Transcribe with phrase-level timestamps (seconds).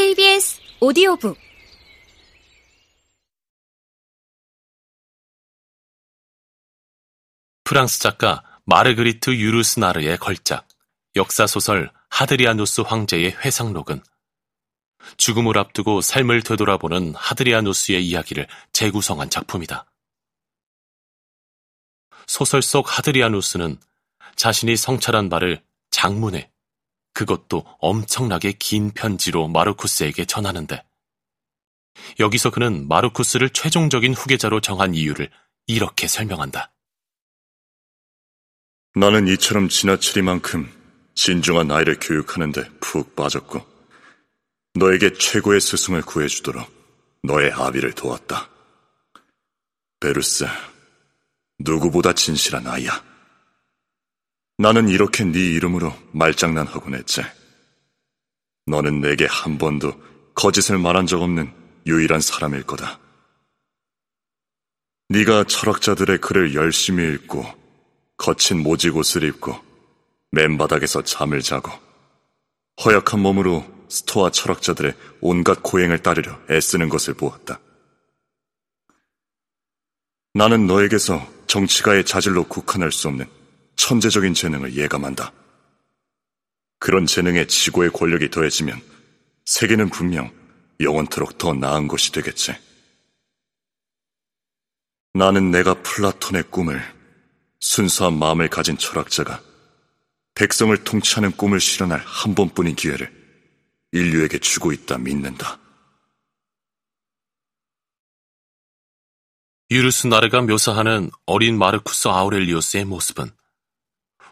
[0.00, 1.36] KBS 오디오북
[7.64, 10.66] 프랑스 작가 마르그리트 유르스나르의 걸작
[11.16, 14.02] 역사소설 하드리아누스 황제의 회상록은
[15.18, 19.84] 죽음을 앞두고 삶을 되돌아보는 하드리아누스의 이야기를 재구성한 작품이다.
[22.26, 23.78] 소설 속 하드리아누스는
[24.36, 26.50] 자신이 성찰한 바를 장문에
[27.20, 30.82] 그것도 엄청나게 긴 편지로 마르쿠스에게 전하는데
[32.18, 35.30] 여기서 그는 마르쿠스를 최종적인 후계자로 정한 이유를
[35.66, 36.72] 이렇게 설명한다.
[38.94, 40.72] 나는 이처럼 지나치리만큼
[41.14, 43.66] 진중한 아이를 교육하는데 푹 빠졌고
[44.76, 46.72] 너에게 최고의 스승을 구해주도록
[47.22, 48.48] 너의 아비를 도왔다.
[50.00, 50.46] 베르스,
[51.58, 53.09] 누구보다 진실한 아이야.
[54.60, 57.22] 나는 이렇게 네 이름으로 말장난하곤 했지.
[58.66, 59.98] 너는 내게 한 번도
[60.34, 61.50] 거짓을 말한 적 없는
[61.86, 63.00] 유일한 사람일 거다.
[65.08, 67.42] 네가 철학자들의 글을 열심히 읽고
[68.18, 69.58] 거친 모지옷을 입고
[70.32, 71.72] 맨바닥에서 잠을 자고
[72.84, 77.58] 허약한 몸으로 스토아 철학자들의 온갖 고행을 따르려 애쓰는 것을 보았다.
[80.34, 83.39] 나는 너에게서 정치가의 자질로 국한할 수 없는
[83.80, 85.32] 천재적인 재능을 예감한다.
[86.78, 88.80] 그런 재능에 지고의 권력이 더해지면
[89.46, 90.30] 세계는 분명
[90.80, 92.54] 영원토록 더 나은 것이 되겠지.
[95.14, 96.80] 나는 내가 플라톤의 꿈을
[97.58, 99.42] 순수한 마음을 가진 철학자가
[100.34, 103.10] 백성을 통치하는 꿈을 실현할 한 번뿐인 기회를
[103.92, 105.58] 인류에게 주고 있다 믿는다.
[109.70, 113.30] 유르스 나르가 묘사하는 어린 마르쿠스 아우렐리우스의 모습은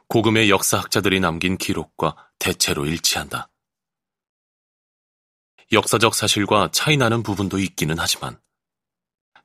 [0.08, 3.50] 고금의 역사학자들이 남긴 기록과 대체로 일치한다.
[5.70, 8.40] 역사적 사실과 차이나는 부분도 있기는 하지만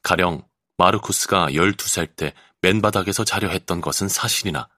[0.04, 0.48] 가령
[0.78, 4.70] 마르쿠스가 12살 때 맨바닥에서 자려 했던 것은 사실이나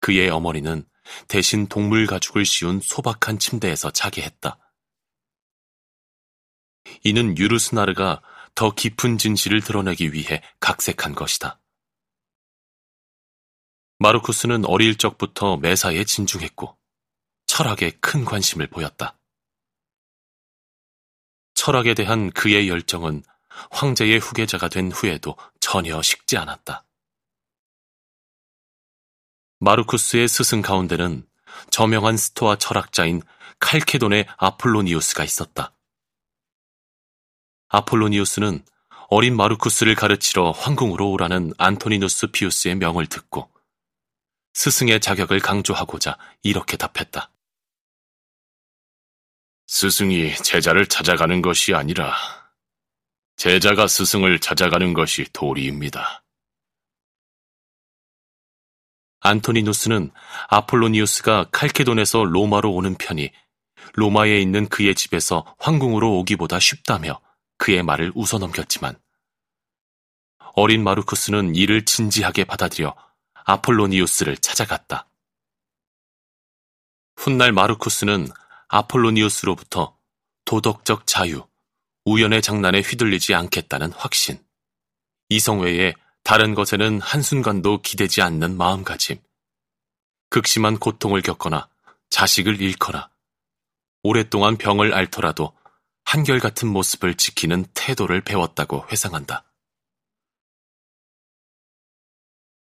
[0.00, 0.84] 그의 어머니는
[1.28, 4.58] 대신 동물 가죽을 씌운 소박한 침대에서 자게 했다.
[7.04, 8.22] 이는 유르스나르가
[8.56, 11.60] 더 깊은 진실을 드러내기 위해 각색한 것이다.
[13.98, 16.76] 마르쿠스는 어릴 적부터 매사에 진중했고
[17.46, 19.18] 철학에 큰 관심을 보였다.
[21.54, 23.22] 철학에 대한 그의 열정은
[23.70, 26.84] 황제의 후계자가 된 후에도 전혀 식지 않았다.
[29.60, 31.26] 마르쿠스의 스승 가운데는
[31.70, 33.22] 저명한 스토아 철학자인
[33.58, 35.72] 칼케돈의 아폴로니우스가 있었다.
[37.68, 38.62] 아폴로니우스는
[39.08, 43.50] 어린 마르쿠스를 가르치러 황궁으로 오라는 안토니누스 피우스의 명을 듣고
[44.56, 47.30] 스승의 자격을 강조하고자 이렇게 답했다.
[49.66, 52.16] 스승이 제자를 찾아가는 것이 아니라
[53.36, 56.24] 제자가 스승을 찾아가는 것이 도리입니다.
[59.20, 60.10] 안토니누스는
[60.48, 63.30] 아폴로니우스가 칼케돈에서 로마로 오는 편이
[63.92, 67.20] 로마에 있는 그의 집에서 황궁으로 오기보다 쉽다며
[67.58, 68.98] 그의 말을 웃어넘겼지만
[70.54, 73.05] 어린 마르쿠스는 이를 진지하게 받아들여
[73.48, 75.08] 아폴로니우스를 찾아갔다.
[77.16, 78.28] 훗날 마르쿠스는
[78.66, 79.96] 아폴로니우스로부터
[80.44, 81.46] 도덕적 자유,
[82.04, 84.44] 우연의 장난에 휘둘리지 않겠다는 확신,
[85.28, 89.22] 이성 외에 다른 것에는 한순간도 기대지 않는 마음가짐,
[90.28, 91.68] 극심한 고통을 겪거나
[92.10, 93.10] 자식을 잃거나
[94.02, 95.56] 오랫동안 병을 앓더라도
[96.04, 99.45] 한결같은 모습을 지키는 태도를 배웠다고 회상한다.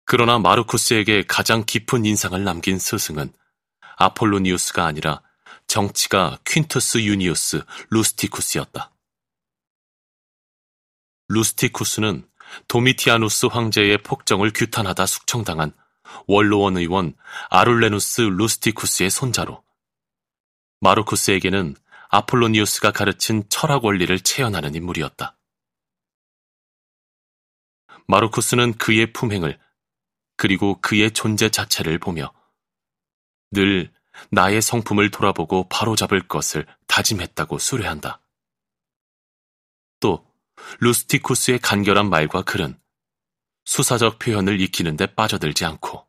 [0.05, 3.33] 그러나 마르쿠스에게 가장 깊은 인상을 남긴 스승은
[3.97, 5.21] 아폴로니우스가 아니라
[5.67, 8.91] 정치가 퀸투스 유니우스 루스티쿠스였다.
[11.29, 12.27] 루스티쿠스는
[12.67, 15.71] 도미티아누스 황제의 폭정을 규탄하다 숙청당한
[16.27, 17.15] 원로원 의원
[17.49, 19.63] 아룰레누스 루스티쿠스의 손자로
[20.81, 21.75] 마르쿠스에게는
[22.09, 25.37] 아폴로니우스가 가르친 철학 원리를 체현하는 인물이었다.
[28.05, 29.62] 마르쿠스는 그의 품행을
[30.43, 32.33] 그리고 그의 존재 자체를 보며
[33.51, 33.93] 늘
[34.29, 38.19] 나의 성품을 돌아보고 바로잡을 것을 다짐했다고 수뢰한다.
[40.01, 40.29] 또
[40.81, 42.77] 루스티쿠스의 간결한 말과 글은
[43.63, 46.05] 수사적 표현을 익히는데 빠져들지 않고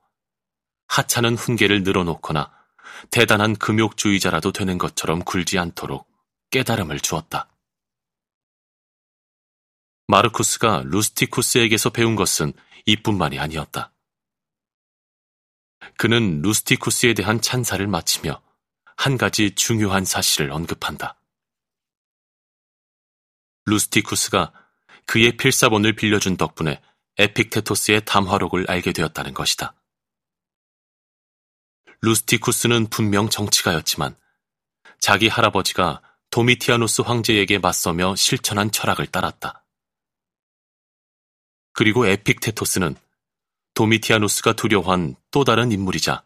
[0.89, 2.53] 하찮은 훈계를 늘어놓거나
[3.13, 6.11] 대단한 금욕주의자라도 되는 것처럼 굴지 않도록
[6.51, 7.49] 깨달음을 주었다.
[10.09, 12.53] 마르쿠스가 루스티쿠스에게서 배운 것은
[12.87, 13.94] 이뿐만이 아니었다.
[15.97, 18.43] 그는 루스티쿠스에 대한 찬사를 마치며
[18.97, 21.19] 한 가지 중요한 사실을 언급한다.
[23.67, 24.53] 루스티쿠스가
[25.07, 26.83] 그의 필사본을 빌려준 덕분에
[27.19, 29.75] 에픽테토스의 담화록을 알게 되었다는 것이다.
[32.03, 34.17] 루스티쿠스는 분명 정치가였지만
[34.99, 39.65] 자기 할아버지가 도미티아누스 황제에게 맞서며 실천한 철학을 따랐다.
[41.73, 42.97] 그리고 에픽테토스는
[43.75, 46.25] 도미티아누스가 두려워한 또 다른 인물이자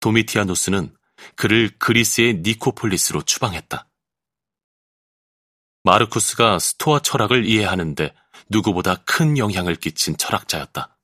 [0.00, 0.94] 도미티아누스는
[1.36, 3.88] 그를 그리스의 니코폴리스로 추방했다.
[5.84, 8.14] 마르쿠스가 스토아 철학을 이해하는데
[8.48, 10.98] 누구보다 큰 영향을 끼친 철학자였다.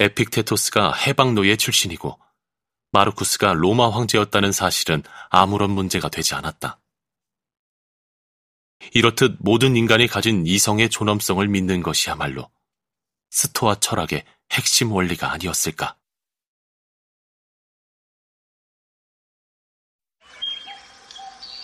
[0.00, 2.18] 에픽테토스가 해방노예 출신이고
[2.92, 6.80] 마르쿠스가 로마 황제였다는 사실은 아무런 문제가 되지 않았다.
[8.92, 12.50] 이렇듯 모든 인간이 가진 이성의 존엄성을 믿는 것이야말로
[13.30, 15.96] 스토아 철학의 핵심 원리가 아니었을까.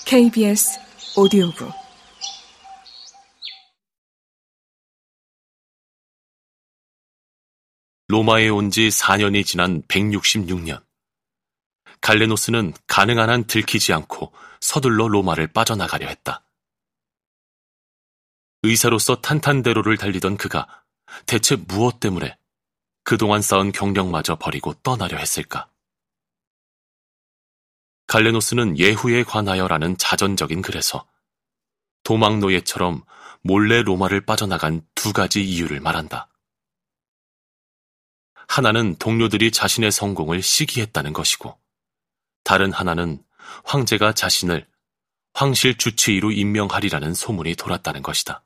[0.06, 0.78] KBS
[1.16, 1.72] 오디오북
[8.08, 10.84] 로마에 온 지 4년이 지난 166년.
[12.00, 16.46] 갈레노스는 가능한 한 들키지 않고 서둘러 로마를 빠져나가려 했다.
[18.62, 20.83] 의사로서 탄탄대로를 달리던 그가
[21.26, 22.36] 대체 무엇 때문에
[23.02, 25.68] 그동안 쌓은 경력마저 버리고 떠나려 했을까?
[28.06, 31.06] 갈레노스는 예후에 관하여라는 자전적인 글에서
[32.04, 33.02] 도망노예처럼
[33.42, 36.28] 몰래 로마를 빠져나간 두 가지 이유를 말한다.
[38.46, 41.58] 하나는 동료들이 자신의 성공을 시기했다는 것이고,
[42.44, 43.24] 다른 하나는
[43.64, 44.66] 황제가 자신을
[45.32, 48.43] 황실 주치의로 임명하리라는 소문이 돌았다는 것이다.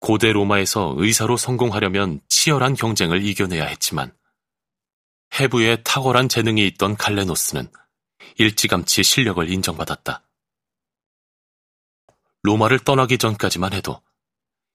[0.00, 4.12] 고대 로마에서 의사로 성공하려면 치열한 경쟁을 이겨내야 했지만
[5.38, 7.70] 해부에 탁월한 재능이 있던 갈레노스는
[8.38, 10.22] 일찌감치 실력을 인정받았다.
[12.42, 14.00] 로마를 떠나기 전까지만 해도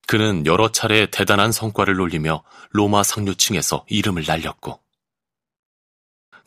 [0.08, 4.82] 그는 여러 차례 대단한 성과를 올리며 로마 상류층에서 이름을 날렸고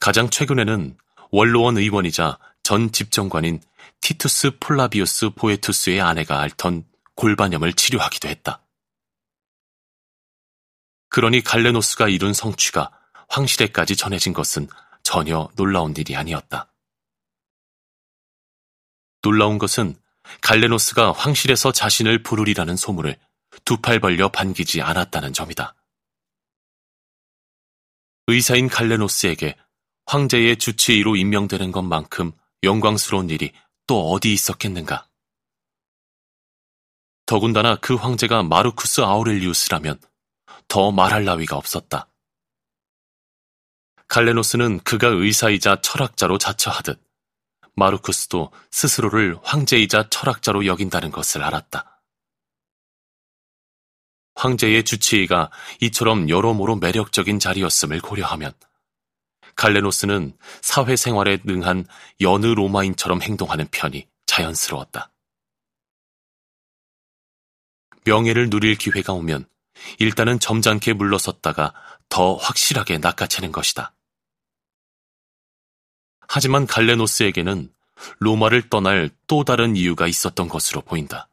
[0.01, 0.99] 가장 최근에는
[1.31, 3.61] 원로원 의원이자 전 집정관인
[4.03, 6.85] 티투스 폴라비우스 보에투스의 아내가 앓던
[7.15, 8.64] 골반염을 치료하기도 했다.
[11.15, 12.91] 그러니 갈레노스가 이룬 성취가
[13.29, 14.67] 황실에까지 전해진 것은
[15.05, 16.75] 전혀 놀라운 일이 아니었다.
[19.23, 19.95] 놀라운 것은
[20.41, 23.17] 갈레노스가 황실에서 자신을 부르리라는 소문을
[23.65, 25.77] 두 팔 벌려 반기지 않았다는 점이다.
[28.27, 29.57] 의사인 갈레노스에게
[30.07, 32.33] 황제의 주치의로 임명되는 것만큼
[32.65, 33.53] 영광스러운 일이
[33.87, 35.09] 또 어디 있었겠는가?
[37.25, 40.01] 더군다나 그 황제가 마르쿠스 아우렐리우스라면
[40.75, 42.09] 더 말할 나위가 없었다.
[44.09, 47.01] 갈레노스는 그가 의사이자 철학자로 자처하듯
[47.77, 52.03] 마르쿠스도 스스로를 황제이자 철학자로 여긴다는 것을 알았다.
[54.35, 58.53] 황제의 주치의가 이처럼 여러모로 매력적인 자리였음을 고려하면
[59.55, 61.87] 갈레노스는 사회생활에 능한
[62.21, 65.13] 여느 로마인처럼 행동하는 편이 자연스러웠다.
[68.05, 69.47] 명예를 누릴 기회가 오면
[69.99, 71.73] 일단은 점잖게 물러섰다가
[72.09, 73.95] 더 확실하게 낚아채는 것이다.
[76.29, 77.73] 하지만 갈레노스에게는
[78.19, 81.29] 로마를 떠날 또 다른 이유가 있었던 것으로 보인다.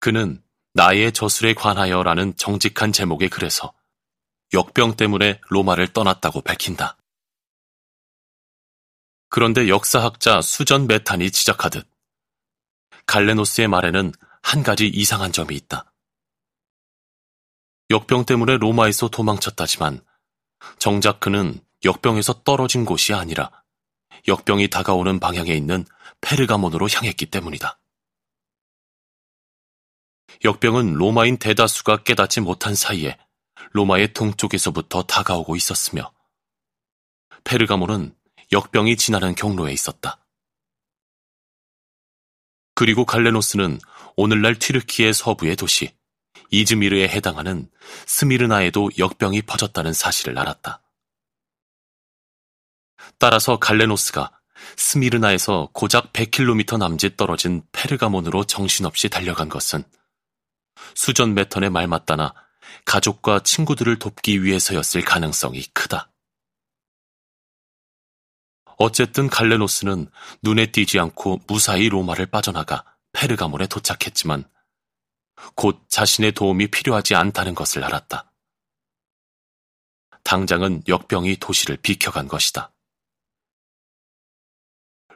[0.00, 0.42] 그는
[0.74, 3.72] 나의 저술에 관하여 라는 정직한 제목의 글에서
[4.52, 6.96] 역병 때문에 로마를 떠났다고 밝힌다.
[9.28, 11.88] 그런데 역사학자 수전 메탄이 지적하듯
[13.06, 15.91] 갈레노스의 말에는 한 가지 이상한 점이 있다.
[17.92, 20.02] 역병 때문에 로마에서 도망쳤다지만
[20.78, 23.50] 정작 그는 역병에서 떨어진 곳이 아니라
[24.26, 25.84] 역병이 다가오는 방향에 있는
[26.22, 27.78] 페르가몬으로 향했기 때문이다.
[30.42, 33.18] 역병은 로마인 대다수가 깨닫지 못한 사이에
[33.72, 36.14] 로마의 동쪽에서부터 다가오고 있었으며
[37.44, 38.16] 페르가몬은
[38.52, 40.24] 역병이 지나는 경로에 있었다.
[42.74, 43.80] 그리고 갈레노스는
[44.16, 45.94] 오늘날 튀르키의 서부의 도시
[46.52, 47.68] 이즈미르에 해당하는
[48.06, 50.82] 스미르나에도 역병이 퍼졌다는 사실을 알았다.
[53.18, 54.38] 따라서 갈레노스가
[54.76, 59.82] 스미르나에서 고작 100km 남짓 떨어진 페르가몬으로 정신없이 달려간 것은
[60.94, 62.34] 수전 메턴의 말 맞다나
[62.84, 66.10] 가족과 친구들을 돕기 위해서였을 가능성이 크다.
[68.76, 70.10] 어쨌든 갈레노스는
[70.42, 74.44] 눈에 띄지 않고 무사히 로마를 빠져나가 페르가몬에 도착했지만
[75.54, 78.30] 곧 자신의 도움이 필요하지 않다는 것을 알았다.
[80.24, 82.72] 당장은 역병이 도시를 비켜간 것이다.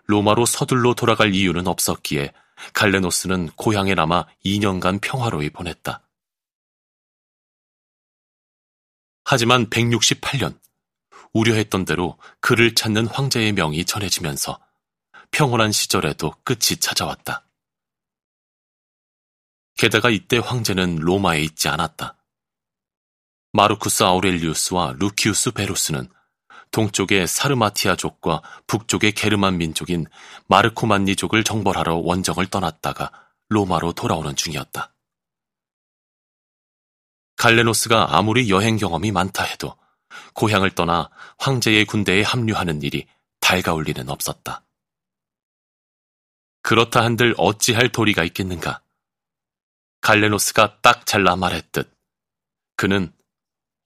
[0.06, 2.32] 로마로 서둘러 돌아갈 이유는 없었기에
[2.72, 6.02] 갈레노스는 고향에 남아 2년간 평화로이 보냈다.
[9.24, 10.58] 하지만 168년
[11.32, 14.58] 우려했던 대로 그를 찾는 황제의 명이 전해지면서
[15.30, 17.44] 평온한 시절에도 끝이 찾아왔다.
[19.76, 22.16] 게다가 이때 황제는 로마에 있지 않았다.
[23.52, 26.08] 마르쿠스 아우렐리우스와 루키우스 베루스는
[26.70, 30.06] 동쪽의 사르마티아족과 북쪽의 게르만 민족인
[30.48, 33.12] 마르코만니족을 정벌하러 원정을 떠났다가
[33.48, 34.92] 로마로 돌아오는 중이었다.
[37.36, 39.76] 갈레노스가 아무리 여행 경험이 많다 해도
[40.34, 43.06] 고향을 떠나 황제의 군대에 합류하는 일이
[43.40, 44.62] 달가울 리는 없었다.
[46.62, 48.80] 그렇다 한들 어찌할 도리가 있겠는가?
[50.06, 51.92] 갈레노스가 딱 잘라 말했듯
[52.76, 53.12] 그는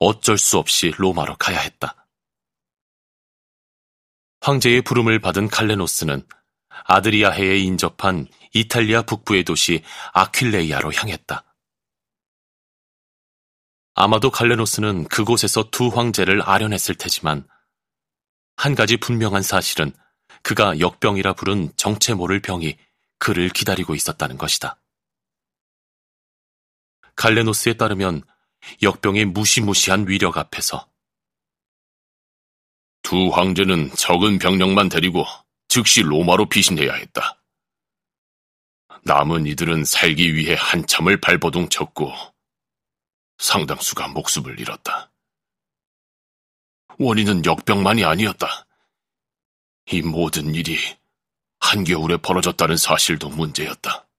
[0.00, 2.06] 어쩔 수 없이 로마로 가야 했다.
[4.42, 6.26] 황제의 부름을 받은 칼레노스는
[6.68, 11.42] 아드리아해에 인접한 이탈리아 북부의 도시 아퀼레이아로 향했다.
[13.94, 17.48] 아마도 칼레노스는 그곳에서 두 황제를 아련했을 테지만
[18.56, 19.94] 한 가지 분명한 사실은
[20.42, 22.76] 그가 역병이라 부른 정체 모를 병이
[23.18, 24.76] 그를 기다리고 있었다는 것이다.
[27.20, 28.22] 갈레노스에 따르면
[28.80, 30.90] 역병의 무시무시한 위력 앞에서
[33.02, 35.26] 두 황제는 적은 병력만 데리고
[35.68, 37.42] 즉시 로마로 피신해야 했다.
[39.04, 42.10] 남은 이들은 살기 위해 한참을 발버둥 쳤고
[43.36, 45.12] 상당수가 목숨을 잃었다.
[46.98, 48.66] 원인은 역병만이 아니었다.
[49.92, 50.78] 이 모든 일이
[51.58, 54.09] 한겨울에 벌어졌다는 사실도 문제였다.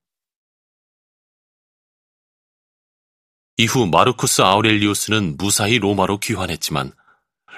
[3.61, 6.93] 이후 마르쿠스 아우렐리우스는 무사히 로마로 귀환했지만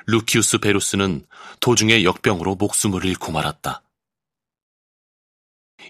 [0.05, 1.25] 루키우스 베루스는
[1.62, 3.81] 도중에 역병으로 목숨을 잃고 말았다.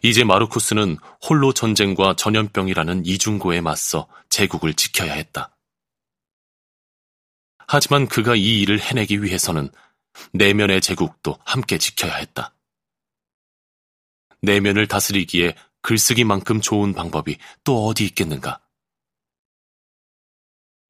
[0.03, 5.57] 이제 마르쿠스는 홀로 전쟁과 전염병이라는 이중고에 맞서 제국을 지켜야 했다.
[7.65, 9.71] 하지만 그가 이 일을 해내기 위해서는
[10.31, 12.53] 내면의 제국도 함께 지켜야 했다.
[14.43, 18.62] 내면을 다스리기에 글쓰기만큼 좋은 방법이 또 어디 있겠는가?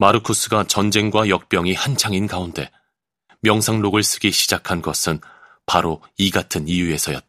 [0.04, 2.70] 마르쿠스가 전쟁과 역병이 한창인 가운데
[3.40, 5.18] 명상록을 쓰기 시작한 것은
[5.64, 7.26] 바로 이 같은 이유에서였다.